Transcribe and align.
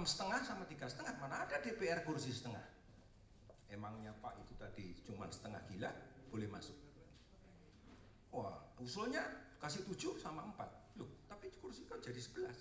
enam 0.00 0.08
setengah 0.08 0.40
sama 0.48 0.64
tiga 0.64 0.88
setengah 0.88 1.12
mana 1.20 1.44
ada 1.44 1.60
DPR 1.60 2.00
kursi 2.08 2.32
setengah? 2.32 2.64
Emangnya 3.68 4.16
Pak 4.24 4.32
itu 4.40 4.56
tadi 4.56 4.96
cuma 5.04 5.28
setengah 5.28 5.60
gila 5.68 5.92
boleh 6.32 6.48
masuk? 6.48 6.72
Wah 8.32 8.56
usulnya 8.80 9.20
kasih 9.60 9.84
tujuh 9.92 10.16
sama 10.16 10.40
empat. 10.48 10.72
Loh 10.96 11.04
tapi 11.28 11.52
kursi 11.60 11.84
kan 11.84 12.00
jadi 12.00 12.16
sebelas? 12.16 12.56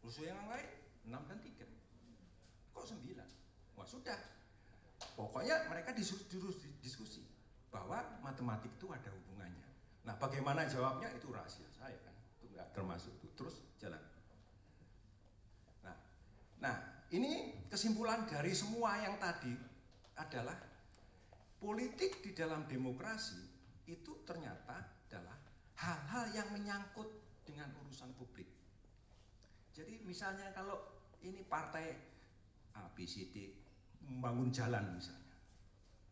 Usul 0.00 0.32
yang 0.32 0.40
lain 0.48 0.64
enam 1.12 1.28
dan 1.28 1.44
tiga. 1.44 1.68
Kok 2.72 2.88
sembilan? 2.88 3.28
Wah 3.76 3.84
sudah. 3.84 4.16
Pokoknya 5.12 5.68
mereka 5.68 5.92
disuruh 5.92 6.24
diskusi 6.80 7.20
bahwa 7.68 8.00
matematik 8.24 8.72
itu 8.80 8.88
ada 8.88 9.12
hubungannya. 9.12 9.68
Nah 10.08 10.16
bagaimana 10.16 10.64
jawabnya? 10.64 11.12
Itu 11.12 11.28
rahasia 11.36 11.68
saya 11.76 12.00
kan 12.00 12.16
itu 12.40 12.48
nggak 12.48 12.72
termasuk. 12.72 13.12
Itu 13.20 13.28
terus 13.36 13.60
jalan 13.76 14.13
nah 16.64 16.76
ini 17.12 17.52
kesimpulan 17.68 18.24
dari 18.24 18.56
semua 18.56 18.96
yang 19.04 19.20
tadi 19.20 19.52
adalah 20.16 20.56
politik 21.60 22.24
di 22.24 22.32
dalam 22.32 22.64
demokrasi 22.64 23.36
itu 23.84 24.24
ternyata 24.24 25.04
adalah 25.04 25.36
hal-hal 25.76 26.24
yang 26.32 26.48
menyangkut 26.56 27.06
dengan 27.44 27.68
urusan 27.84 28.08
publik. 28.16 28.48
Jadi 29.76 30.00
misalnya 30.08 30.48
kalau 30.56 30.80
ini 31.20 31.44
partai 31.44 31.92
A, 32.74 32.88
B, 32.96 33.04
C, 33.04 33.28
D 33.28 33.52
membangun 34.08 34.48
jalan 34.50 34.96
misalnya. 34.96 35.36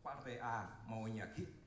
Partai 0.02 0.36
A 0.42 0.66
maunya 0.90 1.30
gitu, 1.38 1.62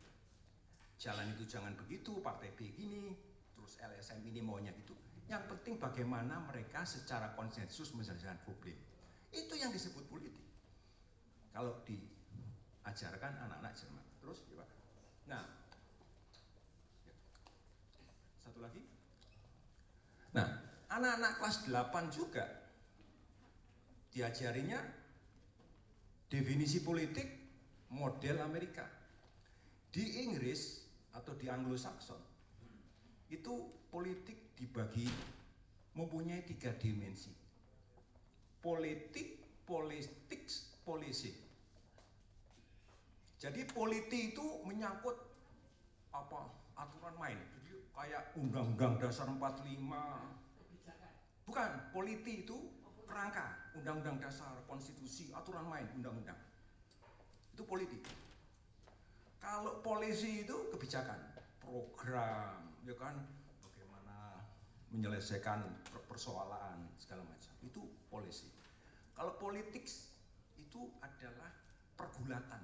jalan 1.00 1.32
itu 1.40 1.48
jangan 1.48 1.72
begitu, 1.80 2.20
partai 2.20 2.52
B 2.52 2.68
gini, 2.76 3.16
terus 3.56 3.80
LSM 3.80 4.28
ini 4.28 4.44
maunya 4.44 4.76
gitu. 4.76 4.92
Yang 5.26 5.44
penting 5.50 5.76
bagaimana 5.82 6.38
mereka 6.46 6.86
secara 6.86 7.34
konsensus 7.34 7.90
menyelesaikan 7.98 8.38
problem. 8.46 8.78
Itu 9.34 9.58
yang 9.58 9.74
disebut 9.74 10.06
politik. 10.06 10.46
Kalau 11.50 11.82
diajarkan 11.82 13.34
anak-anak 13.50 13.74
Jerman. 13.74 14.06
Terus 14.22 14.40
ya 14.46 14.56
Pak. 14.62 14.70
Nah, 15.26 15.44
satu 18.46 18.60
lagi. 18.62 18.82
Nah, 20.38 20.48
anak-anak 20.94 21.42
kelas 21.42 21.58
8 21.66 22.14
juga 22.14 22.46
diajarinya 24.14 24.78
definisi 26.30 26.86
politik 26.86 27.28
model 27.90 28.46
Amerika. 28.46 28.86
Di 29.90 30.28
Inggris 30.28 30.86
atau 31.16 31.34
di 31.34 31.48
Anglo-Saxon 31.48 32.35
itu 33.30 33.54
politik 33.90 34.54
dibagi 34.60 35.08
mempunyai 35.96 36.44
tiga 36.46 36.76
dimensi. 36.76 37.32
Politik, 38.60 39.42
politik, 39.66 40.44
polisi. 40.84 41.32
Jadi 43.40 43.62
politik 43.70 44.34
itu 44.34 44.46
menyangkut 44.66 45.18
apa 46.12 46.50
aturan 46.76 47.16
main. 47.22 47.38
Jadi 47.38 47.72
kayak 47.94 48.34
undang-undang 48.36 48.98
dasar 48.98 49.30
45. 49.30 49.46
Bukan, 51.46 51.70
politik 51.94 52.50
itu 52.50 52.58
kerangka, 53.06 53.54
undang-undang 53.78 54.18
dasar, 54.18 54.66
konstitusi, 54.66 55.30
aturan 55.30 55.70
main, 55.70 55.86
undang-undang. 55.94 56.38
Itu 57.54 57.70
politik. 57.70 58.02
Kalau 59.38 59.78
polisi 59.86 60.42
itu 60.42 60.74
kebijakan, 60.74 61.22
program, 61.62 62.65
ya 62.86 62.96
kan, 62.96 63.18
bagaimana 63.66 64.46
menyelesaikan 64.94 65.66
persoalan 66.06 66.86
segala 67.02 67.26
macam. 67.26 67.52
Itu 67.66 67.82
polisi. 68.14 68.48
Kalau 69.18 69.36
politik 69.42 69.90
itu 70.56 70.82
adalah 71.02 71.50
pergulatan. 71.98 72.62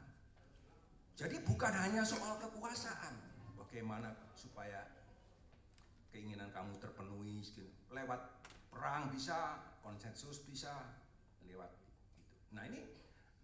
Jadi 1.18 1.42
bukan 1.44 1.74
hanya 1.74 2.06
soal 2.06 2.38
kekuasaan, 2.40 3.14
bagaimana 3.58 4.14
supaya 4.38 4.86
keinginan 6.12 6.50
kamu 6.52 6.76
terpenuhi 6.78 7.42
gitu. 7.46 7.68
lewat 7.92 8.20
perang 8.72 9.12
bisa, 9.12 9.60
konsensus 9.84 10.44
bisa, 10.48 10.72
lewat 11.48 11.72
itu. 11.72 11.92
Nah 12.56 12.64
ini 12.68 12.82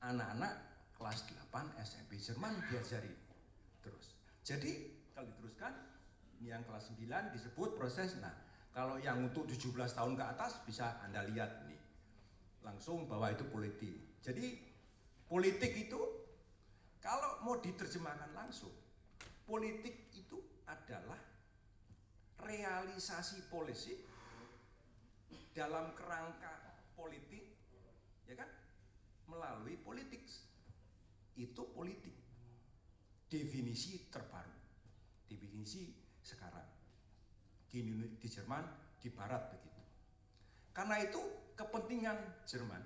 anak-anak 0.04 0.54
kelas 0.96 1.28
8 1.52 1.84
SMP 1.84 2.18
Jerman 2.18 2.54
diajari 2.72 3.14
terus. 3.84 4.16
Jadi 4.44 4.92
kalau 5.14 5.28
diteruskan, 5.38 5.74
yang 6.44 6.62
kelas 6.66 6.94
9 6.94 7.34
disebut 7.34 7.78
proses. 7.78 8.18
Nah 8.22 8.34
kalau 8.78 9.02
yang 9.02 9.26
untuk 9.26 9.50
17 9.50 9.74
tahun 9.74 10.14
ke 10.14 10.24
atas 10.24 10.62
bisa 10.62 11.02
Anda 11.02 11.26
lihat 11.26 11.66
nih. 11.66 11.82
Langsung 12.62 13.10
bahwa 13.10 13.32
itu 13.34 13.48
politik. 13.50 14.22
Jadi 14.22 14.60
politik 15.26 15.74
itu 15.88 15.98
kalau 17.02 17.40
mau 17.42 17.56
diterjemahkan 17.58 18.36
langsung, 18.36 18.74
politik 19.48 20.12
itu 20.12 20.38
adalah 20.68 21.18
realisasi 22.44 23.48
polisi 23.48 23.96
dalam 25.56 25.96
kerangka 25.98 26.84
politik, 26.94 27.56
ya 28.30 28.36
kan? 28.38 28.50
Melalui 29.32 29.80
politik. 29.82 30.22
Itu 31.34 31.66
politik. 31.74 32.14
Definisi 33.32 34.12
terbaru. 34.12 34.54
Definisi 35.32 36.07
sekarang. 36.28 36.68
Di, 37.72 37.80
di 38.20 38.28
Jerman, 38.28 38.64
di 39.00 39.08
Barat 39.08 39.48
begitu. 39.56 39.82
Karena 40.76 41.00
itu 41.00 41.24
kepentingan 41.56 42.44
Jerman 42.44 42.84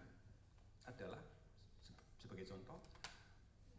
adalah 0.86 1.22
sebagai 2.22 2.46
contoh 2.46 2.78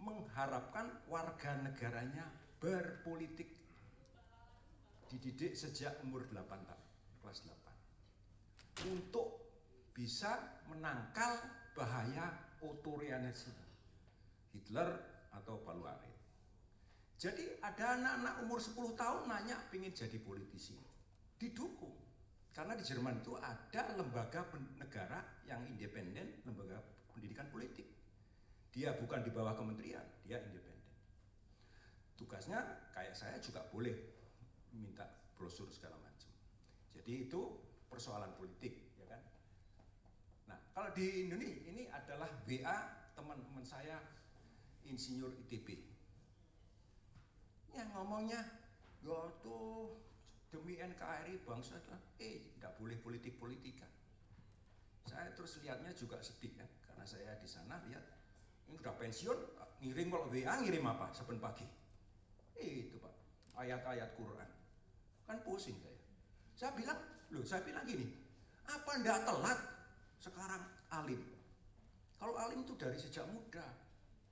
mengharapkan 0.02 0.90
warga 1.06 1.54
negaranya 1.62 2.26
berpolitik 2.58 3.62
dididik 5.12 5.54
sejak 5.54 6.00
umur 6.02 6.24
8 6.32 6.48
tahun, 6.48 6.84
kelas 7.22 7.38
8. 8.82 8.90
Untuk 8.90 9.28
bisa 9.92 10.40
menangkal 10.72 11.36
bahaya 11.76 12.32
otorianisme 12.64 13.52
Hitler 14.52 14.88
atau 15.32 15.60
Paluarit. 15.64 16.16
Jadi 17.22 17.62
ada 17.62 18.02
anak-anak 18.02 18.34
umur 18.42 18.58
10 18.58 18.98
tahun 18.98 19.30
nanya 19.30 19.54
ingin 19.70 19.94
jadi 19.94 20.18
politisi. 20.18 20.74
Didukung. 21.38 21.94
Karena 22.50 22.74
di 22.74 22.82
Jerman 22.82 23.22
itu 23.22 23.38
ada 23.38 23.94
lembaga 23.94 24.42
negara 24.74 25.22
yang 25.46 25.62
independen, 25.70 26.42
lembaga 26.42 26.82
pendidikan 27.14 27.46
politik. 27.54 27.86
Dia 28.74 28.98
bukan 28.98 29.22
di 29.22 29.30
bawah 29.30 29.54
kementerian, 29.54 30.02
dia 30.26 30.42
independen. 30.42 30.82
Tugasnya 32.18 32.58
kayak 32.90 33.14
saya 33.14 33.38
juga 33.38 33.62
boleh 33.70 33.94
minta 34.74 35.06
brosur 35.38 35.70
segala 35.70 36.02
macam. 36.02 36.28
Jadi 36.90 37.30
itu 37.30 37.40
persoalan 37.86 38.34
politik, 38.34 38.98
ya 38.98 39.06
kan? 39.06 39.22
Nah, 40.50 40.58
kalau 40.74 40.90
di 40.90 41.30
Indonesia 41.30 41.70
ini 41.70 41.86
adalah 41.86 42.28
WA 42.50 42.78
teman-teman 43.14 43.62
saya 43.62 44.02
insinyur 44.90 45.38
ITB. 45.46 45.91
Yang 47.72 47.88
ngomongnya, 47.96 48.40
ya 49.00 49.20
tuh 49.40 49.96
demi 50.52 50.76
NKRI 50.76 51.40
bangsa 51.48 51.80
eh 52.20 52.52
tidak 52.56 52.76
boleh 52.76 52.96
politik-politikan. 53.00 53.88
Saya 55.08 55.32
terus 55.32 55.58
lihatnya 55.64 55.90
juga 55.96 56.20
sedih 56.20 56.52
kan, 56.54 56.68
karena 56.84 57.04
saya 57.08 57.32
di 57.40 57.48
sana 57.48 57.80
lihat 57.88 58.04
ini 58.68 58.76
udah 58.78 58.94
pensiun, 58.96 59.38
ngirim 59.82 60.08
kalau 60.12 60.28
WA 60.28 60.54
ngirim 60.62 60.84
apa? 60.86 61.10
Saben 61.16 61.40
pagi. 61.40 61.66
Eh, 62.60 62.86
itu 62.86 63.00
pak, 63.00 63.12
ayat-ayat 63.58 64.14
Quran. 64.14 64.50
Kan 65.26 65.38
pusing 65.42 65.76
saya. 65.80 66.00
Saya 66.54 66.70
bilang, 66.76 67.00
loh 67.32 67.42
saya 67.42 67.64
bilang 67.64 67.82
gini, 67.88 68.06
apa 68.68 68.90
ndak 69.00 69.24
telat 69.24 69.58
sekarang 70.20 70.62
alim? 70.92 71.20
Kalau 72.20 72.38
alim 72.38 72.62
itu 72.62 72.76
dari 72.78 72.94
sejak 72.94 73.26
muda, 73.32 73.66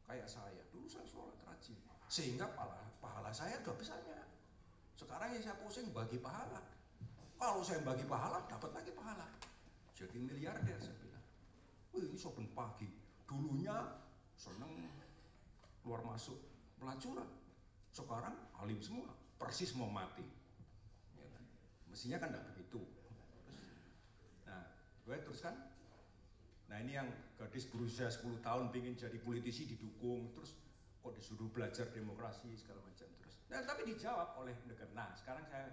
kayak 0.06 0.28
saya. 0.30 0.62
Dulu 0.70 0.86
saya 0.86 1.02
sholat 1.08 1.34
rajin. 1.48 1.74
Sehingga 2.06 2.46
pahala, 2.54 2.89
pahala 3.00 3.32
saya 3.32 3.56
udah 3.64 3.74
besarnya. 3.74 4.20
Sekarang 4.94 5.32
yang 5.32 5.42
saya 5.42 5.56
pusing 5.58 5.88
bagi 5.96 6.20
pahala. 6.20 6.60
Kalau 7.40 7.64
saya 7.64 7.80
bagi 7.80 8.04
pahala, 8.04 8.44
dapat 8.44 8.70
lagi 8.76 8.92
pahala. 8.92 9.24
Jadi 9.96 10.20
miliarder 10.20 10.76
saya 10.76 10.92
bilang. 11.00 11.24
Wih 11.96 12.12
ini 12.12 12.20
sopan 12.20 12.44
pagi. 12.52 12.86
Dulunya 13.24 13.74
seneng 14.36 14.92
luar 15.88 16.04
masuk 16.04 16.36
pelacuran. 16.76 17.24
Sekarang 17.90 18.36
alim 18.60 18.78
semua, 18.84 19.08
persis 19.40 19.72
mau 19.72 19.88
mati. 19.88 20.22
Ya 21.16 21.26
kan? 21.32 21.44
Mestinya 21.88 22.20
kan 22.20 22.28
tidak 22.36 22.44
begitu. 22.52 22.80
Nah, 24.44 24.62
gue 25.08 25.16
teruskan. 25.24 25.56
Nah 26.70 26.76
ini 26.78 26.94
yang 26.94 27.08
gadis 27.34 27.66
berusia 27.66 28.06
10 28.06 28.44
tahun 28.44 28.70
ingin 28.70 28.94
jadi 28.94 29.18
politisi 29.18 29.66
didukung, 29.66 30.30
terus 30.36 30.54
kok 31.00 31.12
disuruh 31.16 31.48
belajar 31.48 31.88
demokrasi 31.90 32.52
segala 32.56 32.84
macam 32.84 33.08
terus. 33.20 33.36
Nah 33.48 33.64
tapi 33.64 33.88
dijawab 33.88 34.36
oleh 34.40 34.54
negara. 34.68 34.90
Nah 34.92 35.10
sekarang 35.16 35.44
saya 35.48 35.68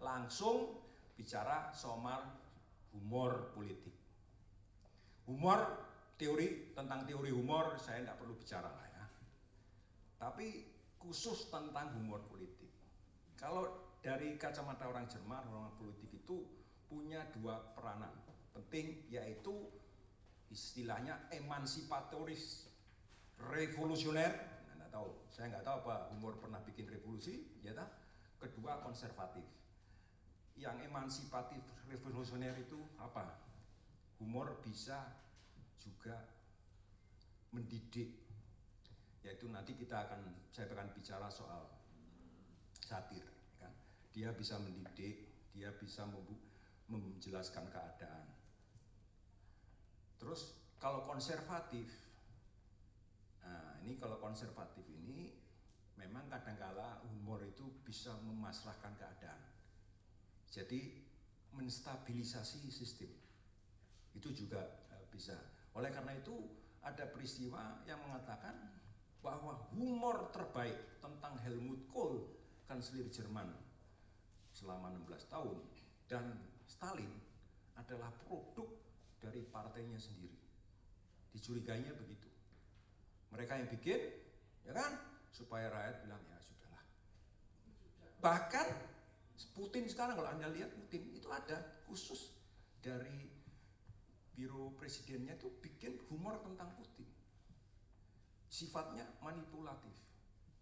langsung 0.00 0.80
bicara 1.14 1.70
soal 1.76 2.24
humor 2.96 3.52
politik. 3.52 3.92
Humor 5.28 5.60
teori 6.16 6.72
tentang 6.72 7.04
teori 7.04 7.30
humor 7.30 7.76
saya 7.76 8.02
tidak 8.02 8.16
perlu 8.18 8.34
bicara 8.34 8.68
lah 8.72 8.88
ya. 8.88 9.04
Tapi 10.20 10.48
khusus 11.00 11.48
tentang 11.52 11.92
humor 11.96 12.24
politik. 12.28 12.68
Kalau 13.36 13.96
dari 14.00 14.36
kacamata 14.36 14.88
orang 14.88 15.08
Jerman, 15.08 15.44
orang 15.48 15.76
politik 15.76 16.08
itu 16.12 16.44
punya 16.88 17.24
dua 17.36 17.60
peranan 17.76 18.12
penting 18.50 19.06
yaitu 19.10 19.54
istilahnya 20.50 21.16
emansipatoris 21.30 22.66
revolusioner 23.54 24.49
tahu. 25.00 25.16
Saya 25.32 25.56
nggak 25.56 25.64
tahu 25.64 25.76
apa 25.88 26.12
humor 26.12 26.36
pernah 26.36 26.60
bikin 26.60 26.84
revolusi 26.84 27.48
ya 27.64 27.72
tak 27.72 27.88
kedua 28.36 28.84
konservatif. 28.84 29.48
Yang 30.60 30.92
emansipatif 30.92 31.64
revolusioner 31.88 32.52
itu 32.60 32.76
apa? 33.00 33.40
Humor 34.20 34.60
bisa 34.60 35.08
juga 35.80 36.20
mendidik. 37.56 38.12
Yaitu 39.24 39.48
nanti 39.48 39.72
kita 39.72 40.04
akan 40.04 40.20
saya 40.52 40.68
akan 40.68 40.92
bicara 40.92 41.32
soal 41.32 41.64
satir 42.76 43.24
kan? 43.56 43.72
Dia 44.12 44.36
bisa 44.36 44.60
mendidik 44.60 45.32
dia 45.56 45.72
bisa 45.80 46.04
menjelaskan 46.92 47.72
keadaan. 47.72 48.28
Terus 50.20 50.52
kalau 50.76 51.08
konservatif 51.08 51.88
ini 53.84 53.96
kalau 53.96 54.20
konservatif 54.20 54.84
ini 54.88 55.32
memang 55.96 56.28
kadangkala 56.28 57.04
humor 57.08 57.44
itu 57.44 57.66
bisa 57.84 58.14
memasrahkan 58.24 58.96
keadaan 58.96 59.42
jadi 60.50 60.80
menstabilisasi 61.54 62.68
sistem 62.70 63.10
itu 64.16 64.28
juga 64.34 64.62
uh, 64.90 65.04
bisa 65.10 65.36
oleh 65.74 65.90
karena 65.94 66.18
itu 66.18 66.34
ada 66.80 67.04
peristiwa 67.12 67.84
yang 67.84 68.00
mengatakan 68.00 68.56
bahwa 69.20 69.68
humor 69.76 70.32
terbaik 70.32 70.96
tentang 71.04 71.36
Helmut 71.44 71.84
Kohl 71.92 72.24
kanselir 72.64 73.12
Jerman 73.12 73.52
selama 74.56 74.88
16 75.04 75.28
tahun 75.28 75.56
dan 76.08 76.24
Stalin 76.64 77.12
adalah 77.76 78.08
produk 78.24 78.68
dari 79.20 79.44
partainya 79.44 80.00
sendiri. 80.00 80.38
Dicurigainya 81.36 81.92
begitu. 81.94 82.29
Mereka 83.30 83.52
yang 83.62 83.68
bikin, 83.70 84.00
ya 84.66 84.72
kan, 84.74 84.90
supaya 85.30 85.70
rakyat 85.70 86.02
bilang 86.02 86.22
ya 86.26 86.38
sudahlah. 86.42 86.84
Bahkan 88.20 88.66
Putin 89.56 89.88
sekarang 89.88 90.18
kalau 90.18 90.30
anda 90.30 90.50
lihat 90.52 90.68
Putin 90.76 91.08
itu 91.16 91.30
ada 91.32 91.80
khusus 91.88 92.34
dari 92.84 93.30
biro 94.36 94.72
presidennya 94.76 95.36
itu 95.36 95.48
bikin 95.60 95.96
humor 96.08 96.40
tentang 96.44 96.74
Putin. 96.76 97.08
Sifatnya 98.50 99.06
manipulatif. 99.22 99.94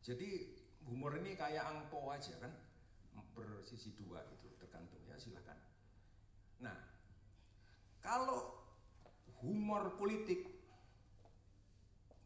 Jadi 0.04 0.54
humor 0.86 1.18
ini 1.18 1.34
kayak 1.34 1.66
angpo 1.66 2.10
aja 2.12 2.36
kan, 2.38 2.52
bersisi 3.38 3.94
dua 3.94 4.22
itu 4.34 4.50
tergantung 4.58 4.98
ya 5.06 5.14
silahkan. 5.14 5.54
Nah, 6.58 6.74
kalau 8.02 8.50
humor 9.38 9.94
politik, 9.94 10.57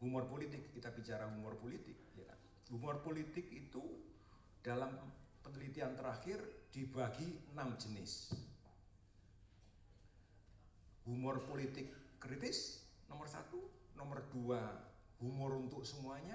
humor 0.03 0.27
politik 0.27 0.75
kita 0.75 0.91
bicara 0.91 1.31
humor 1.31 1.55
politik, 1.63 1.95
ya, 2.19 2.35
humor 2.75 2.99
politik 3.07 3.47
itu 3.55 3.81
dalam 4.59 4.91
penelitian 5.47 5.95
terakhir 5.95 6.43
dibagi 6.75 7.39
enam 7.55 7.79
jenis. 7.79 8.35
Humor 11.07 11.47
politik 11.47 12.19
kritis 12.19 12.83
nomor 13.07 13.31
satu, 13.31 13.63
nomor 13.95 14.27
dua 14.35 14.59
humor 15.23 15.55
untuk 15.55 15.87
semuanya, 15.87 16.35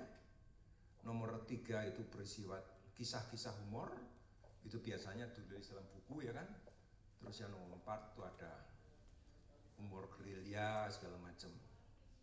nomor 1.04 1.44
tiga 1.44 1.84
itu 1.84 2.08
bersifat 2.08 2.63
kisah-kisah 2.96 3.52
humor, 3.68 3.92
itu 4.63 4.80
biasanya 4.80 5.28
ditulis 5.36 5.68
dalam 5.68 5.84
buku 5.92 6.24
ya 6.24 6.31
kan, 6.31 6.48
terus 7.20 7.44
yang 7.44 7.52
nomor 7.52 7.80
empat 7.84 8.16
itu 8.16 8.22
ada 8.24 8.52
humor 9.80 10.08
gerilya 10.16 10.88
segala 10.88 11.20
macam. 11.20 11.52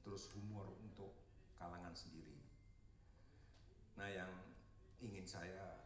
Terus 0.04 0.28
humor 0.36 0.68
untuk 0.84 1.23
kalangan 1.94 2.10
sendiri. 2.10 2.34
Nah 3.94 4.10
yang 4.10 4.32
ingin 4.98 5.22
saya 5.22 5.78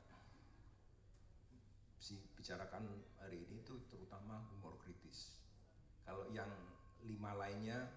bicarakan 2.33 3.05
hari 3.21 3.45
ini 3.45 3.61
itu 3.61 3.77
terutama 3.93 4.41
humor 4.49 4.81
kritis. 4.81 5.37
Kalau 6.09 6.25
yang 6.33 6.49
lima 7.05 7.37
lainnya 7.37 7.93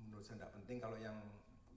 menurut 0.00 0.24
saya 0.24 0.40
tidak 0.40 0.56
penting. 0.56 0.80
Kalau 0.80 0.96
yang 0.96 1.20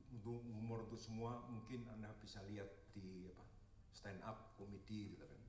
untuk 0.08 0.40
humor 0.48 0.88
untuk 0.88 1.02
semua 1.04 1.44
mungkin 1.52 1.84
anda 1.92 2.16
bisa 2.24 2.40
lihat 2.48 2.72
di 2.96 3.28
apa 3.28 3.44
stand 3.92 4.24
up 4.24 4.56
komedi 4.56 5.12
gitu 5.12 5.28
kan. 5.28 5.44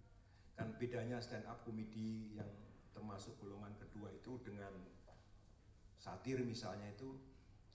Kan 0.59 0.69
bedanya 0.75 1.23
stand 1.23 1.47
up 1.47 1.63
komedi 1.63 2.35
yang 2.35 2.51
termasuk 2.91 3.39
golongan 3.39 3.79
kedua 3.79 4.11
itu 4.11 4.43
dengan 4.43 4.75
satir 6.03 6.43
misalnya 6.43 6.91
itu 6.91 7.15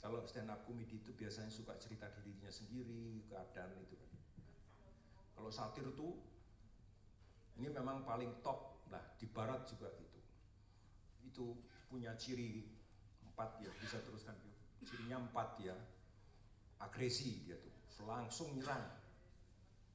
kalau 0.03 0.19
stand 0.27 0.51
up 0.51 0.67
comedy 0.67 0.99
itu 0.99 1.15
biasanya 1.15 1.47
suka 1.47 1.79
cerita 1.79 2.11
dirinya 2.19 2.51
sendiri 2.51 3.23
keadaan 3.31 3.71
itu 3.79 3.95
kan. 3.95 4.11
Kalau 5.39 5.47
satir 5.47 5.87
itu 5.87 6.19
ini 7.55 7.71
memang 7.71 8.03
paling 8.03 8.43
top 8.43 8.83
lah 8.91 8.99
di 9.15 9.31
barat 9.31 9.63
juga 9.63 9.87
gitu. 9.95 10.19
Itu 11.23 11.45
punya 11.87 12.19
ciri 12.19 12.67
empat 13.31 13.63
ya 13.63 13.71
bisa 13.79 14.03
teruskan 14.03 14.35
cirinya 14.83 15.23
empat 15.23 15.63
ya. 15.63 15.75
Agresi 16.83 17.47
dia 17.47 17.55
tuh 17.55 17.71
langsung 18.03 18.51
nyerang. 18.59 18.83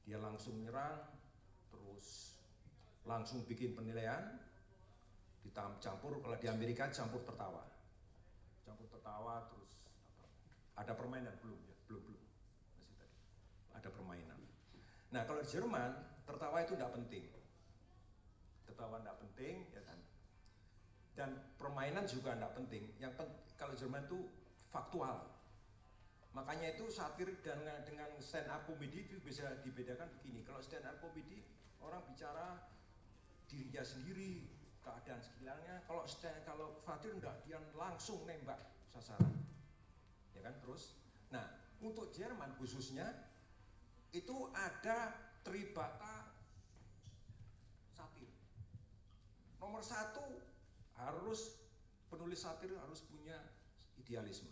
Dia 0.09 0.17
langsung 0.17 0.57
nyerang 0.57 1.05
terus 1.69 2.33
langsung 3.05 3.45
bikin 3.45 3.77
penilaian 3.77 4.41
dicampur 5.45 6.17
kalau 6.17 6.33
di 6.41 6.49
Amerika 6.49 6.89
campur 6.89 7.21
tertawa. 7.21 7.61
Campur 8.65 8.89
tertawa 8.89 9.45
terus 9.53 9.78
ada 10.79 10.95
permainan? 10.95 11.35
Belum 11.43 11.59
ya. 11.67 11.75
Belum 11.91 12.01
belum. 12.07 12.23
Masih 12.79 12.95
tadi. 12.95 13.17
Ada 13.75 13.89
permainan. 13.91 14.39
Nah 15.11 15.21
kalau 15.27 15.43
Jerman 15.43 15.91
tertawa 16.23 16.63
itu 16.63 16.73
tidak 16.79 16.95
penting. 16.95 17.25
Tertawa 18.63 19.03
tidak 19.03 19.17
penting 19.19 19.67
ya 19.75 19.81
kan? 19.83 19.99
Dan 21.19 21.29
permainan 21.59 22.07
juga 22.07 22.31
tidak 22.31 22.55
penting. 22.55 22.95
Yang 22.95 23.11
pen, 23.19 23.27
kalau 23.59 23.75
Jerman 23.75 24.07
itu 24.07 24.19
faktual. 24.71 25.27
Makanya 26.31 26.77
itu 26.77 26.87
satir 26.87 27.27
dengan 27.43 27.83
dengan 27.83 28.07
stand 28.23 28.47
up 28.47 28.63
comedy 28.63 29.03
itu 29.03 29.19
bisa 29.19 29.59
dibedakan 29.59 30.07
begini. 30.15 30.47
Kalau 30.47 30.63
stand 30.63 30.87
up 30.87 30.95
comedy 31.03 31.43
orang 31.83 32.05
bicara 32.07 32.63
dirinya 33.51 33.83
sendiri 33.83 34.47
keadaan 34.79 35.19
sekitarnya. 35.19 35.83
Kalau 35.89 36.05
kalau 36.47 36.67
Fatir 36.85 37.11
enggak 37.17 37.35
dia 37.43 37.59
langsung 37.75 38.23
nembak 38.23 38.61
sasaran 38.93 39.48
ya 40.39 40.47
kan 40.47 40.55
terus 40.63 40.95
nah 41.27 41.43
untuk 41.83 42.15
Jerman 42.15 42.55
khususnya 42.55 43.05
itu 44.15 44.47
ada 44.55 45.11
tribata 45.43 46.31
satir 47.91 48.31
nomor 49.59 49.83
satu 49.83 50.23
harus 50.95 51.59
penulis 52.07 52.39
satir 52.39 52.71
harus 52.71 53.03
punya 53.03 53.35
idealisme 53.99 54.49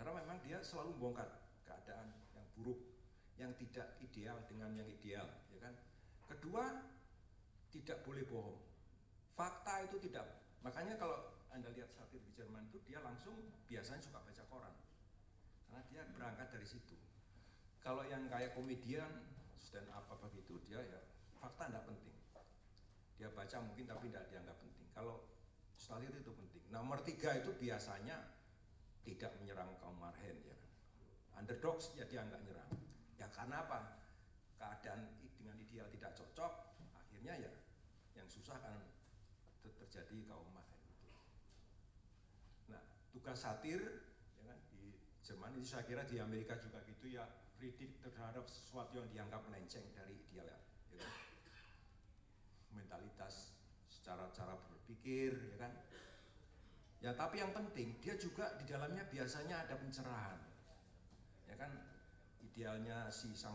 karena 0.00 0.16
memang 0.24 0.40
dia 0.40 0.64
selalu 0.64 0.96
membongkar 0.96 1.28
keadaan 1.68 2.08
yang 2.32 2.46
buruk 2.56 2.80
yang 3.36 3.52
tidak 3.60 3.92
ideal 4.00 4.40
dengan 4.48 4.72
yang 4.74 4.88
ideal 4.88 5.28
ya 5.52 5.60
kan 5.60 5.74
kedua 6.26 6.64
tidak 7.72 8.00
boleh 8.04 8.24
bohong. 8.28 8.58
Fakta 9.36 9.86
itu 9.86 9.96
tidak. 10.02 10.26
Makanya 10.64 10.98
kalau 10.98 11.37
Anda 11.58 11.74
lihat 11.74 11.90
satir 11.90 12.22
di 12.22 12.30
Jerman 12.38 12.70
itu 12.70 12.78
dia 12.86 13.02
langsung 13.02 13.34
biasanya 13.66 13.98
suka 13.98 14.22
baca 14.22 14.42
koran. 14.46 14.70
Karena 15.66 15.82
dia 15.90 16.02
berangkat 16.14 16.54
dari 16.54 16.62
situ. 16.70 16.94
Kalau 17.82 18.06
yang 18.06 18.30
kayak 18.30 18.54
komedian 18.54 19.10
dan 19.74 19.84
apa 19.90 20.14
begitu 20.22 20.62
dia 20.70 20.78
ya 20.86 21.02
fakta 21.42 21.66
tidak 21.66 21.82
penting. 21.90 22.14
Dia 23.18 23.34
baca 23.34 23.58
mungkin 23.58 23.90
tapi 23.90 24.06
tidak 24.06 24.30
dianggap 24.30 24.54
penting. 24.62 24.86
Kalau 24.94 25.26
satir 25.74 26.14
itu 26.14 26.30
penting. 26.30 26.62
Nomor 26.70 27.02
tiga 27.02 27.34
itu 27.34 27.50
biasanya 27.58 28.22
tidak 29.02 29.34
menyerang 29.42 29.74
kaum 29.82 29.98
marhen 29.98 30.38
ya. 30.46 30.54
Underdogs 31.34 31.90
ya 31.98 32.06
dia 32.06 32.22
nggak 32.22 32.38
nyerang. 32.46 32.70
Ya 33.18 33.26
karena 33.34 33.66
apa? 33.66 33.98
Keadaan 34.62 35.10
dengan 35.34 35.58
ideal 35.58 35.90
tidak 35.90 36.14
cocok, 36.14 36.52
akhirnya 36.94 37.34
ya 38.14 38.22
susah 38.30 38.62
kan 38.62 38.78
terjadi 39.62 40.22
kaum 40.30 40.46
tugas 43.18 43.42
satir 43.42 43.82
ya 44.38 44.42
kan, 44.46 44.58
di 44.70 44.94
Jerman 45.26 45.58
itu 45.58 45.66
saya 45.66 45.82
kira 45.82 46.06
di 46.06 46.22
Amerika 46.22 46.54
juga 46.62 46.86
gitu 46.86 47.10
ya 47.10 47.26
kritik 47.58 47.98
terhadap 48.06 48.46
sesuatu 48.46 49.02
yang 49.02 49.10
dianggap 49.10 49.42
melenceng 49.50 49.82
dari 49.90 50.14
ideal 50.30 50.46
ya, 50.46 50.58
kan? 51.02 51.10
mentalitas 52.70 53.58
cara-cara 54.08 54.56
berpikir, 54.72 55.36
ya 55.52 55.56
kan? 55.60 55.72
Ya 56.98 57.12
tapi 57.12 57.44
yang 57.44 57.52
penting 57.52 57.92
dia 58.00 58.16
juga 58.16 58.56
di 58.56 58.64
dalamnya 58.64 59.04
biasanya 59.06 59.68
ada 59.68 59.76
pencerahan, 59.76 60.40
ya 61.44 61.54
kan? 61.60 61.76
Idealnya 62.40 63.12
si 63.12 63.36
sang 63.36 63.54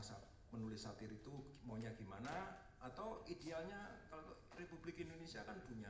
menulis 0.53 0.86
satir 0.86 1.10
itu 1.10 1.34
maunya 1.65 1.89
gimana? 1.98 2.62
Atau 2.86 3.25
idealnya 3.25 4.05
kalau 4.13 4.38
Republik 4.53 5.01
Indonesia 5.01 5.41
kan 5.41 5.58
punya 5.65 5.89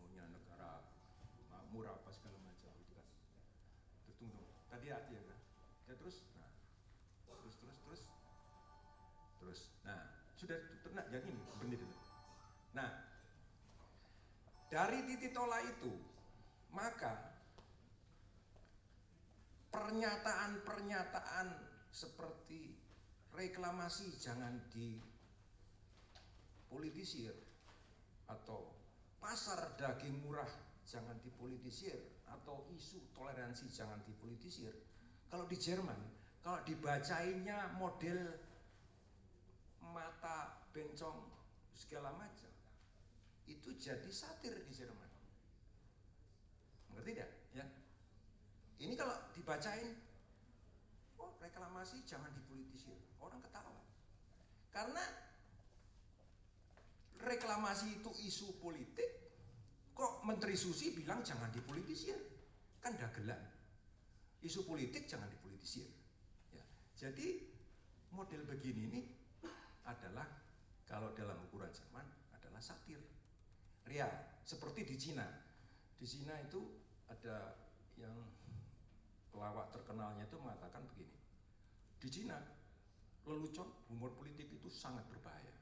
maunya 0.00 0.24
negara 0.32 0.88
makmur 1.52 1.84
apa 1.92 2.08
segala 2.10 2.40
macam 2.40 2.72
itu 2.80 2.92
kan. 2.96 3.06
Terus 4.08 4.18
tadi 4.88 5.14
ya, 5.14 5.22
kan? 5.22 5.40
Ya 5.88 5.94
terus, 6.00 6.16
nah, 6.36 6.50
terus 7.28 7.56
terus 7.60 7.78
terus 7.84 8.02
terus, 9.38 9.60
nah 9.84 10.00
sudah 10.36 10.58
ternak 10.84 11.06
jadi 11.12 11.28
ini 11.28 11.42
benar 11.60 11.78
itu. 11.78 11.86
Nah 12.76 12.90
dari 14.68 15.00
titik 15.08 15.32
tolak 15.32 15.64
itu 15.64 15.92
maka 16.72 17.16
pernyataan-pernyataan 19.72 21.48
seperti 21.88 22.76
reklamasi 23.32 24.12
jangan 24.20 24.60
dipolitisir 26.68 27.32
atau 28.28 28.76
pasar 29.22 29.72
daging 29.80 30.20
murah 30.20 30.52
jangan 30.84 31.16
dipolitisir 31.24 31.96
atau 32.32 32.68
isu 32.74 33.12
toleransi 33.16 33.68
jangan 33.72 34.00
dipolitisir. 34.04 34.72
Kalau 35.28 35.44
di 35.44 35.56
Jerman, 35.56 35.98
kalau 36.40 36.60
dibacainnya 36.64 37.76
model 37.76 38.32
mata 39.84 40.64
bencong 40.72 41.28
segala 41.76 42.12
macam, 42.16 42.52
itu 43.48 43.72
jadi 43.76 44.10
satir 44.12 44.52
di 44.52 44.72
Jerman. 44.72 45.10
Ngerti 46.94 47.10
tidak? 47.16 47.30
Ya. 47.56 47.66
Ini 48.78 48.94
kalau 48.94 49.16
dibacain, 49.34 49.96
oh 51.18 51.34
reklamasi 51.42 52.04
jangan 52.06 52.30
dipolitisir, 52.36 52.96
orang 53.18 53.42
ketawa. 53.42 53.82
Karena 54.70 55.02
reklamasi 57.18 57.98
itu 57.98 58.10
isu 58.22 58.62
politik, 58.62 59.17
kok 59.98 60.22
Menteri 60.22 60.54
Susi 60.54 60.94
bilang 60.94 61.26
jangan 61.26 61.50
dipolitisir, 61.50 62.14
kan 62.78 62.94
dagelan. 62.94 63.42
Isu 64.38 64.62
politik 64.62 65.10
jangan 65.10 65.26
dipolitisir. 65.26 65.90
Ya. 66.54 66.62
Jadi 66.94 67.42
model 68.14 68.46
begini 68.46 68.86
ini 68.86 69.00
adalah 69.90 70.22
kalau 70.86 71.10
dalam 71.18 71.34
ukuran 71.50 71.74
Jerman 71.74 72.06
adalah 72.30 72.62
satir 72.62 73.02
real 73.90 74.38
seperti 74.46 74.86
di 74.86 74.94
Cina. 74.94 75.26
Di 75.98 76.06
Cina 76.06 76.38
itu 76.38 76.62
ada 77.10 77.58
yang 77.98 78.14
pelawak 79.34 79.74
terkenalnya 79.74 80.30
itu 80.30 80.38
mengatakan 80.38 80.86
begini. 80.94 81.18
Di 81.98 82.06
Cina 82.06 82.38
lelucon 83.26 83.66
humor 83.90 84.14
politik 84.14 84.46
itu 84.46 84.70
sangat 84.70 85.02
berbahaya. 85.10 85.58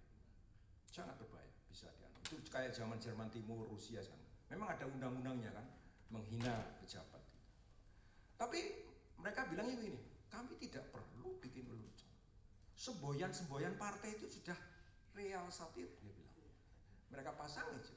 Sangat 0.92 1.16
berbahaya 1.16 1.48
bisa 1.72 1.88
dianu. 1.96 2.20
Itu 2.28 2.52
kayak 2.52 2.76
zaman 2.76 3.00
Jerman 3.00 3.32
Timur, 3.32 3.64
Rusia 3.72 4.04
kan. 4.04 4.25
Memang 4.52 4.68
ada 4.72 4.86
undang-undangnya 4.86 5.50
kan 5.50 5.66
menghina 6.14 6.54
pejabat. 6.82 7.22
Tapi 8.38 8.60
mereka 9.18 9.48
bilangnya 9.50 9.74
begini, 9.80 10.00
kami 10.30 10.54
tidak 10.62 10.86
perlu 10.94 11.40
bikin 11.42 11.66
lelucon. 11.66 12.12
Semboyan-semboyan 12.76 13.74
partai 13.80 14.14
itu 14.14 14.28
sudah 14.28 14.56
real 15.16 15.48
satir 15.50 15.88
dia 15.98 16.12
bilang. 16.12 16.54
Mereka 17.10 17.32
pasang 17.34 17.66
aja 17.74 17.96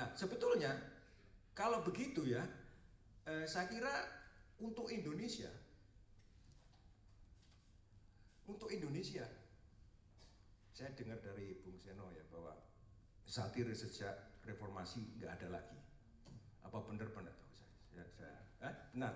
Nah, 0.00 0.08
sebetulnya 0.16 0.72
kalau 1.52 1.84
begitu 1.84 2.24
ya, 2.24 2.40
eh, 3.28 3.44
saya 3.44 3.68
kira 3.68 3.92
untuk 4.64 4.88
Indonesia, 4.88 5.52
untuk 8.48 8.72
Indonesia, 8.72 9.28
saya 10.80 10.96
dengar 10.96 11.20
dari 11.20 11.60
Bung 11.60 11.76
Seno 11.76 12.08
ya 12.08 12.24
bahwa 12.32 12.56
satir 13.28 13.68
sejak 13.68 14.40
reformasi 14.48 15.04
nggak 15.20 15.36
ada 15.36 15.60
lagi. 15.60 15.76
Apa 16.64 16.80
benar 16.88 17.12
benar 17.12 17.36
tahu 17.36 17.52
saya? 18.16 18.32
eh, 18.64 18.74
benar. 18.96 19.12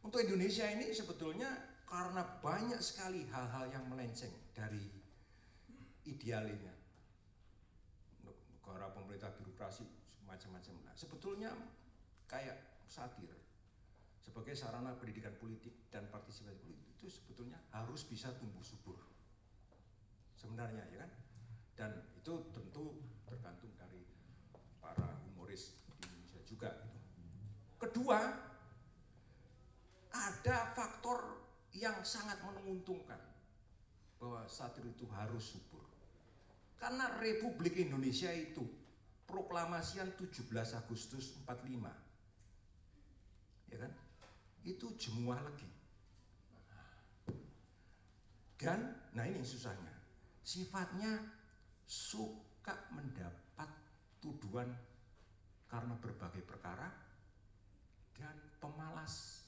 Untuk 0.00 0.24
Indonesia 0.24 0.64
ini 0.64 0.88
sebetulnya 0.96 1.52
karena 1.84 2.24
banyak 2.40 2.80
sekali 2.80 3.28
hal-hal 3.28 3.68
yang 3.68 3.84
melenceng 3.92 4.32
dari 4.56 4.80
idealnya 6.08 6.72
negara 8.24 8.88
pemerintah 8.88 9.28
birokrasi 9.36 9.84
macam-macam. 10.24 10.72
Nah, 10.88 10.96
sebetulnya 10.96 11.52
kayak 12.24 12.88
satir 12.88 13.28
sebagai 14.24 14.56
sarana 14.56 14.96
pendidikan 14.96 15.36
politik 15.36 15.92
dan 15.92 16.08
partisipasi 16.08 16.56
politik 16.64 16.88
itu 16.96 17.12
sebetulnya 17.12 17.60
harus 17.76 18.08
bisa 18.08 18.32
tumbuh 18.40 18.64
subur. 18.64 19.17
Sebenarnya 20.38 20.86
ya 20.94 21.02
kan? 21.02 21.10
Dan 21.74 21.90
itu 22.14 22.32
tentu 22.54 22.94
tergantung 23.26 23.74
dari 23.74 24.06
para 24.78 25.18
humoris 25.26 25.74
di 25.98 26.06
Indonesia 26.06 26.40
juga 26.46 26.70
gitu. 26.86 26.98
Kedua, 27.78 28.18
ada 30.14 30.58
faktor 30.74 31.42
yang 31.74 32.00
sangat 32.06 32.38
menguntungkan 32.46 33.20
bahwa 34.18 34.46
satir 34.46 34.86
itu 34.86 35.06
harus 35.14 35.58
subur. 35.58 35.82
Karena 36.78 37.10
Republik 37.18 37.78
Indonesia 37.78 38.30
itu 38.30 38.66
proklamasian 39.28 40.16
17 40.16 40.48
Agustus 40.72 41.36
45 41.44 42.08
ya 43.68 43.76
kan 43.76 43.92
itu 44.64 44.88
jemuah 44.96 45.36
lagi 45.44 45.68
dan 48.56 48.96
nah 49.12 49.28
ini 49.28 49.44
susahnya 49.44 49.87
sifatnya 50.48 51.20
suka 51.84 52.72
mendapat 52.96 53.68
tuduhan 54.24 54.72
karena 55.68 55.92
berbagai 56.00 56.40
perkara 56.48 56.88
dan 58.16 58.32
pemalas. 58.56 59.44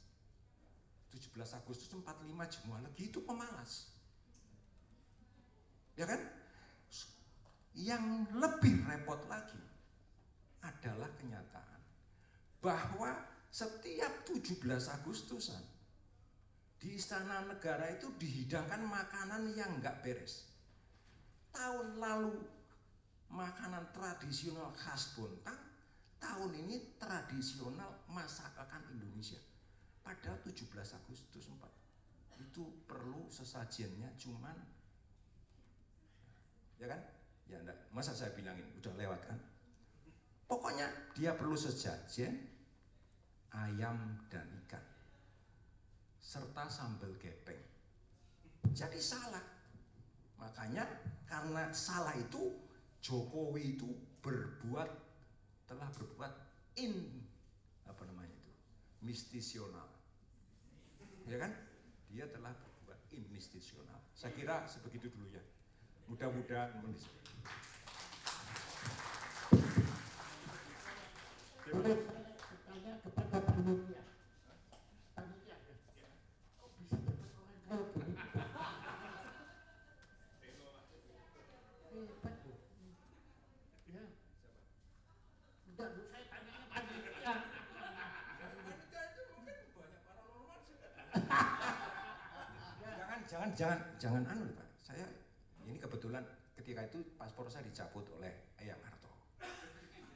17 1.11 1.57
Agustus 1.57 1.89
45 1.91 2.05
jemuah 2.55 2.81
lagi 2.85 3.09
itu 3.09 3.19
pemalas. 3.25 3.89
Ya 5.97 6.05
kan? 6.05 6.21
Yang 7.75 8.05
lebih 8.37 8.85
repot 8.85 9.25
lagi 9.27 9.59
adalah 10.61 11.09
kenyataan 11.17 11.81
bahwa 12.61 13.11
setiap 13.49 14.23
17 14.29 14.63
Agustusan 14.69 15.65
di 16.79 16.95
Istana 16.95 17.43
Negara 17.49 17.89
itu 17.91 18.13
dihidangkan 18.21 18.85
makanan 18.85 19.51
yang 19.57 19.81
nggak 19.81 20.05
beres. 20.05 20.50
Tahun 21.51 21.99
lalu 21.99 22.35
makanan 23.31 23.91
tradisional 23.95 24.75
khas 24.75 25.15
Bontang, 25.15 25.59
tahun 26.19 26.53
ini 26.67 26.99
tradisional 26.99 28.03
masakan 28.11 28.83
Indonesia. 28.91 29.39
Padahal 30.03 30.39
17 30.43 30.67
Agustus 30.75 31.45
4 31.47 32.41
itu 32.41 32.65
perlu 32.89 33.29
sesajiannya 33.29 34.11
cuman 34.17 34.57
ya 36.81 36.89
kan? 36.89 37.01
Ya 37.51 37.59
enggak, 37.61 37.79
masa 37.93 38.17
saya 38.17 38.33
bilangin 38.33 38.65
udah 38.81 38.95
lewat 38.97 39.21
kan? 39.27 39.39
Pokoknya 40.49 40.87
dia 41.15 41.37
perlu 41.37 41.55
sejajen 41.55 42.33
ayam 43.53 43.99
dan 44.31 44.47
ikan 44.67 44.83
serta 46.19 46.71
sambal 46.71 47.11
gepeng. 47.19 47.59
Jadi 48.71 49.03
salah. 49.03 49.60
Makanya 50.41 50.89
karena 51.29 51.71
salah 51.71 52.17
itu 52.17 52.57
Jokowi 53.01 53.77
itu 53.79 53.89
berbuat 54.25 54.91
telah 55.71 55.89
berbuat 55.95 56.33
in 56.81 57.07
apa 57.87 58.03
namanya 58.09 58.35
itu 58.35 58.53
mistisional. 59.05 59.89
Ya 61.29 61.39
kan? 61.39 61.53
Dia 62.11 62.27
telah 62.33 62.51
berbuat 62.51 62.99
in 63.15 63.23
mistisional. 63.31 64.01
Saya 64.17 64.35
kira 64.35 64.67
sebegitu 64.67 65.09
dulu 65.15 65.31
ya. 65.31 65.45
Mudah-mudahan 66.11 66.75
panitia. 73.61 74.03
Panitia, 75.15 75.57
kok 76.59 76.71
bisa 76.83 76.97
dapat 76.99 77.31
orang 77.31 77.63
kaya 77.63 77.79
begitu? 77.79 78.19
Hebat 81.95 82.35
bu. 82.43 82.53
Ya. 83.95 84.05
Enggak 85.71 85.89
bu, 85.95 86.01
saya 86.11 86.25
tanya 86.27 86.57
panitia. 86.75 87.35
Jangan, 93.61 93.81
jangan, 94.01 94.23
anu 94.25 94.49
Pak. 94.57 94.69
Saya 94.81 95.05
ini 95.69 95.77
kebetulan 95.77 96.25
ketika 96.57 96.81
itu 96.81 97.05
paspor 97.21 97.45
saya 97.53 97.61
dicabut 97.69 98.09
oleh 98.17 98.57
Eyang 98.57 98.81
Harto. 98.81 99.13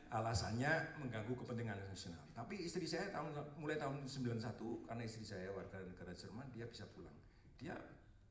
Alasannya 0.09 0.97
mengganggu 0.97 1.37
kepentingan 1.37 1.77
nasional. 1.85 2.25
Tapi 2.33 2.65
istri 2.65 2.89
saya 2.89 3.13
tahun 3.13 3.37
mulai 3.61 3.77
tahun 3.77 4.01
91 4.09 4.89
karena 4.89 5.03
istri 5.05 5.29
saya 5.29 5.53
warga 5.53 5.77
negara 5.77 6.17
Jerman 6.17 6.49
dia 6.57 6.65
bisa 6.65 6.89
pulang. 6.97 7.13
Dia 7.61 7.77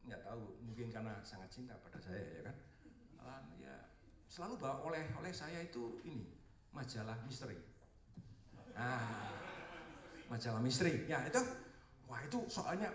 nggak 0.09 0.25
tahu 0.25 0.65
mungkin 0.65 0.89
karena 0.89 1.21
sangat 1.21 1.53
cinta 1.53 1.77
pada 1.77 2.01
saya 2.01 2.17
ya 2.17 2.41
kan. 2.49 2.55
Ya 3.61 3.75
selalu 4.25 4.57
bawa 4.57 4.81
oleh 4.81 5.05
oleh 5.13 5.29
saya 5.29 5.61
itu 5.61 6.01
ini 6.09 6.25
majalah 6.73 7.21
misteri. 7.29 7.61
Nah, 8.73 9.29
majalah 10.25 10.57
misteri. 10.57 11.05
Ya 11.05 11.21
itu, 11.29 11.37
wah 12.09 12.17
itu 12.25 12.41
soalnya 12.49 12.89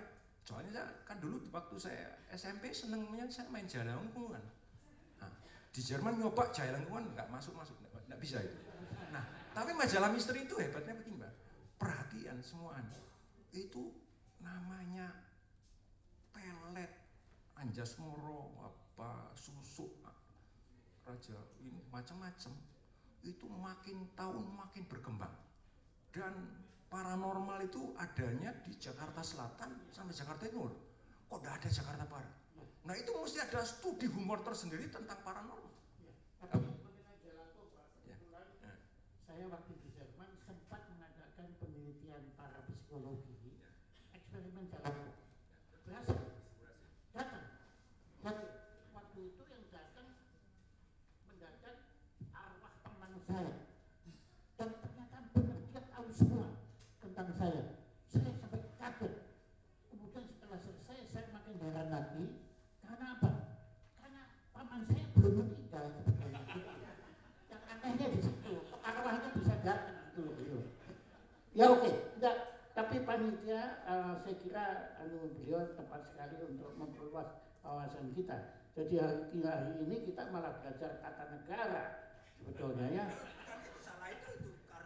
soalnya 0.48 0.80
saya 0.80 0.88
kan 1.04 1.20
dulu 1.20 1.44
waktu 1.52 1.76
saya 1.76 2.08
SMP 2.32 2.72
senengnya 2.72 3.28
saya 3.28 3.52
main 3.52 3.68
jalan 3.68 4.00
lengkungan. 4.00 4.40
Nah, 5.20 5.28
di 5.68 5.80
Jerman 5.84 6.16
nyoba 6.16 6.48
jalan 6.56 6.80
lengkungan 6.80 7.04
nggak 7.12 7.28
masuk 7.28 7.52
masuk 7.52 7.76
nggak 8.08 8.16
bisa 8.16 8.40
itu. 8.40 8.56
Nah, 9.12 9.20
tapi 9.52 9.76
majalah 9.76 10.08
misteri 10.08 10.48
itu 10.48 10.56
hebatnya 10.56 10.96
begini 10.96 11.20
mbak, 11.20 11.32
perhatian 11.76 12.40
semua 12.40 12.80
itu 13.52 13.92
namanya 14.40 15.12
pelet, 16.32 16.96
anjas 17.60 18.00
moro, 18.00 18.48
apa 18.64 19.36
susu, 19.36 19.92
raja 21.04 21.36
ini 21.60 21.84
macam-macam. 21.92 22.56
Itu 23.20 23.44
makin 23.52 24.08
tahun 24.16 24.48
makin 24.56 24.88
berkembang. 24.88 25.36
Dan 26.08 26.32
paranormal 26.88 27.58
itu 27.64 27.92
adanya 28.00 28.52
di 28.64 28.72
Jakarta 28.80 29.20
Selatan 29.20 29.76
sampai 29.92 30.16
Jakarta 30.16 30.48
Timur 30.48 30.72
kok 31.28 31.38
tidak 31.44 31.54
ada 31.60 31.68
Jakarta 31.68 32.04
Barat 32.08 32.34
nah 32.88 32.94
itu 32.96 33.10
mesti 33.12 33.38
ada 33.44 33.60
studi 33.64 34.08
humor 34.08 34.40
tersendiri 34.40 34.88
tentang 34.88 35.20
paranormal 35.24 35.68
Ya, 36.38 36.54
Ya. 38.08 38.16
Ya. 38.64 38.72
saya 39.26 39.44
waktu 39.52 39.72
di 39.84 39.88
Jerman 39.92 40.30
sempat 40.40 40.86
mengadakan 40.88 41.52
penelitian 41.60 42.32
para 42.38 42.64
psikologi 42.64 43.38
eksperimen 44.28 44.68
gelato. 44.68 45.08
Berhasil. 45.88 46.20
Datang. 47.16 47.44
Dan 48.20 48.36
waktu 48.92 49.18
itu 49.32 49.42
yang 49.48 49.64
datang 49.72 50.08
mendadak 51.24 51.76
arwah 52.36 52.74
teman 52.84 53.12
saya. 53.24 53.56
Dan 54.60 54.70
ternyata 54.84 55.16
benar 55.32 55.58
dia 55.72 55.82
tahu 55.88 56.06
semua 56.12 56.48
tentang 57.18 57.34
saya. 57.34 57.62
Saya 58.06 58.30
sampai 58.38 58.62
kaget. 58.78 59.12
Kemudian 59.90 60.22
setelah 60.22 60.58
selesai 60.62 60.98
saya 61.10 61.26
makin 61.34 61.58
heran 61.58 61.90
lagi. 61.90 62.46
Karena 62.78 63.18
apa? 63.18 63.30
Karena 63.98 64.22
paman 64.54 64.86
saya 64.86 65.02
belum 65.18 65.42
meninggal 65.42 65.98
sebetulnya. 65.98 66.42
Yang 67.50 67.62
anehnya 67.74 68.06
di 68.14 68.20
situ, 68.22 68.54
arwahnya 68.86 69.34
bisa 69.34 69.54
datang 69.66 69.98
gitu 70.14 70.30
loh. 70.30 70.34
beliau. 70.38 70.62
Ya 71.58 71.66
oke, 71.74 71.90
enggak. 72.22 72.36
Tapi 72.78 73.02
panitia, 73.02 73.82
eh, 73.82 74.14
saya 74.22 74.36
kira 74.38 74.66
anu 75.02 75.18
beliau 75.42 75.74
tepat 75.74 76.14
sekali 76.14 76.38
untuk 76.54 76.70
memperluas 76.78 77.34
wawasan 77.66 78.14
kita. 78.14 78.62
Jadi 78.78 78.94
hari, 78.94 79.42
hari 79.42 79.74
ini 79.90 80.06
kita 80.06 80.30
malah 80.30 80.62
belajar 80.62 81.02
tata 81.02 81.34
negara 81.34 82.14
sebetulnya 82.38 82.86
ya. 82.94 83.06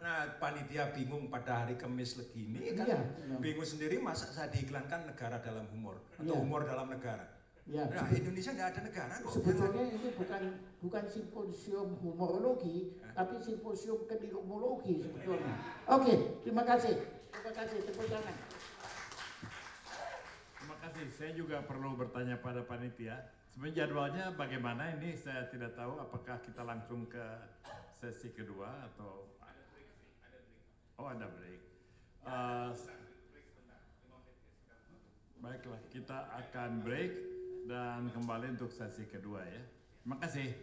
Itu 0.03 0.11
itu 0.11 0.27
karena 0.27 0.35
panitia 0.35 0.83
bingung 0.91 1.31
pada 1.31 1.63
hari 1.63 1.79
Kamis 1.79 2.19
begini 2.19 2.75
kan 2.75 2.87
Iya, 2.87 2.99
iya. 3.23 3.37
bingung 3.39 3.63
sendiri 3.63 4.03
masa 4.03 4.27
saya 4.27 4.51
diiklankan 4.51 5.07
negara 5.07 5.39
dalam 5.39 5.63
humor 5.71 5.95
atau 6.19 6.27
Iya. 6.27 6.43
humor 6.43 6.67
dalam 6.67 6.91
negara 6.91 7.31
Ya, 7.63 7.87
nah 7.87 8.11
Indonesia 8.11 8.51
nggak 8.51 8.69
ada 8.75 8.81
negara 8.83 9.13
kok 9.23 9.39
sebetulnya 9.39 9.87
ini 9.87 10.11
bukan 10.19 10.43
bukan 10.83 11.03
simposium 11.07 11.95
humorologi, 12.03 12.99
tapi 13.15 13.39
simposium 13.39 14.03
kedirumologi 14.03 14.99
sebetulnya. 14.99 15.55
Oke, 15.87 16.43
terima 16.43 16.67
kasih. 16.67 16.91
Terima 17.31 17.51
kasih. 17.55 17.87
Tepuk 17.87 18.03
tangan. 18.11 18.35
Terima 20.59 20.75
kasih. 20.83 21.07
Saya 21.15 21.31
juga 21.39 21.63
perlu 21.63 21.95
bertanya 21.95 22.35
pada 22.35 22.67
panitia. 22.67 23.31
Sebenarnya 23.55 23.87
jadwalnya 23.87 24.25
bagaimana 24.35 24.99
ini 24.99 25.15
saya 25.15 25.47
tidak 25.47 25.71
tahu. 25.79 26.03
Apakah 26.03 26.43
kita 26.43 26.67
langsung 26.67 27.07
ke 27.07 27.25
sesi 28.03 28.35
kedua 28.35 28.91
atau 28.91 29.39
oh 31.03 31.11
ada 31.11 31.27
break. 31.35 31.61
Eh, 32.23 32.71
baiklah, 35.43 35.81
kita 35.91 36.31
akan 36.31 36.79
break 36.79 37.11
dan 37.67 38.07
kembali 38.15 38.55
untuk 38.55 38.71
sesi 38.71 39.03
kedua 39.11 39.43
ya. 39.43 39.63
Terima 39.99 40.15
kasih. 40.23 40.55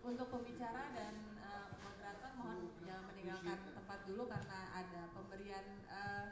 Untuk 0.00 0.28
pembicara 0.32 0.82
dan 0.96 1.14
eh, 1.44 1.66
moderator 1.84 2.30
mohon 2.40 2.72
jangan 2.80 3.04
meninggalkan 3.12 3.60
tempat 3.76 3.98
dulu 4.08 4.24
karena 4.24 4.60
ada 4.72 5.00
pemberian 5.12 5.66
eh, 5.84 6.26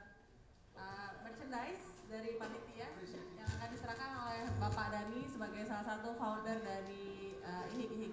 eh, 0.81 1.11
merchandise 1.28 1.92
dari 2.09 2.40
panitia 2.40 2.88
yang 3.37 3.48
akan 3.61 3.68
diserahkan 3.68 4.11
oleh 4.16 4.40
Bapak 4.57 4.96
Dani 4.96 5.28
sebagai 5.28 5.68
salah 5.68 5.85
satu 5.85 6.16
founder 6.16 6.57
dari 6.64 7.22
eh. 7.53 8.11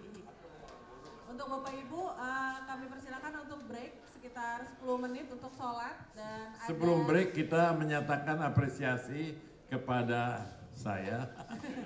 Untuk 1.29 1.45
Bapak 1.45 1.73
Ibu 1.73 2.01
eh, 2.17 2.57
kami 2.65 2.85
persilakan 2.89 3.33
untuk 3.45 3.59
break 3.69 3.91
sekitar 4.11 4.57
10 4.83 5.03
menit 5.05 5.25
untuk 5.31 5.51
sholat 5.55 5.95
dan 6.11 6.51
ada- 6.57 6.67
Sebelum 6.67 7.07
break 7.07 7.31
kita 7.31 7.71
menyatakan 7.73 8.37
apresiasi 8.43 9.37
kepada 9.69 10.43
saya. 10.75 11.29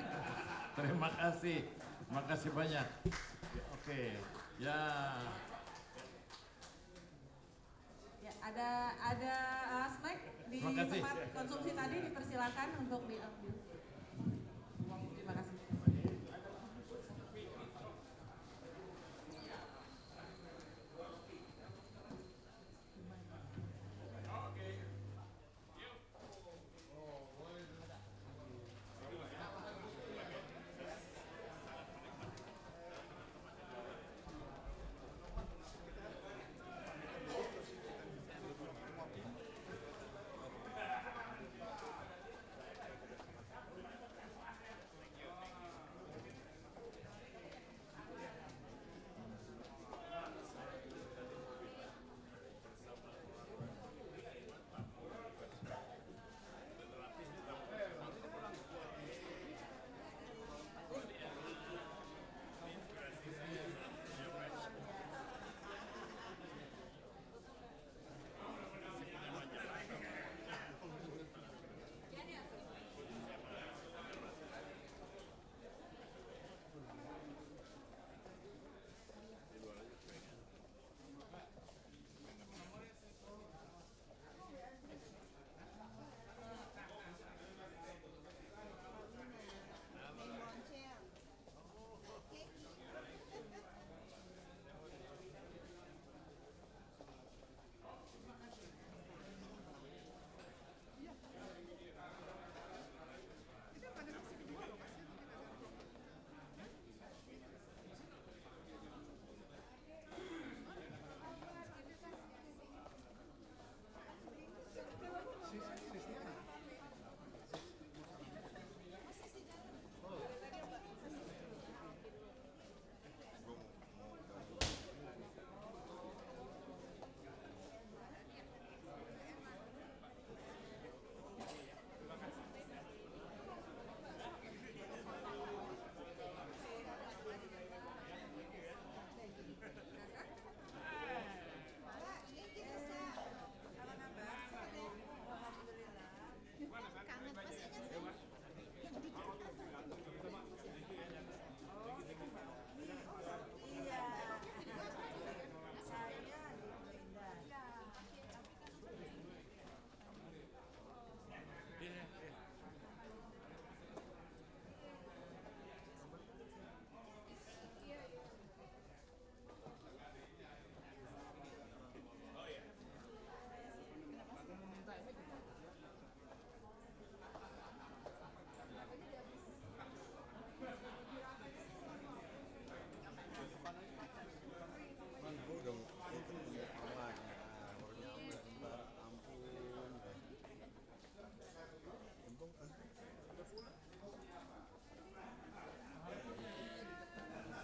Terima 0.77 1.09
kasih. 1.13 1.67
Terima 2.07 2.23
kasih 2.25 2.49
banyak. 2.49 2.87
Oke. 3.77 4.17
Ya. 4.57 4.79
Ya, 8.23 8.31
ada 8.39 8.69
ada 8.97 9.35
uh, 9.69 9.87
snack 9.91 10.19
di 10.47 10.57
tempat 10.61 11.15
konsumsi 11.35 11.71
tadi 11.73 11.97
dipersilakan 12.07 12.67
untuk 12.85 13.01
diambil. 13.09 13.72